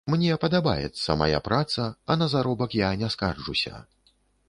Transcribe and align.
Мне 0.11 0.35
падабаецца 0.43 1.17
мая 1.23 1.39
праца, 1.49 1.87
а 2.09 2.17
на 2.23 2.31
заробак 2.35 2.69
я 2.83 2.91
не 3.03 3.15
скарджуся. 3.19 3.87